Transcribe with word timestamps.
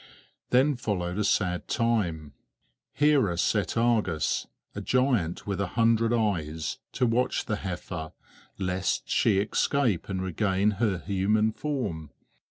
Then 0.49 0.77
followed 0.77 1.19
a 1.19 1.23
sad 1.23 1.67
time. 1.67 2.33
Hera 2.91 3.37
set 3.37 3.77
Argus, 3.77 4.47
a 4.73 4.81
giant 4.81 5.45
with 5.45 5.61
a 5.61 5.67
hundred 5.77 6.11
eyes, 6.11 6.79
to 6.93 7.05
watch 7.05 7.45
the 7.45 7.57
heifer, 7.57 8.11
lest 8.57 9.07
she 9.07 9.37
escape 9.37 10.09
and 10.09 10.19
regain 10.19 10.71
her 10.81 10.97
human 11.05 11.51
form. 11.51 12.09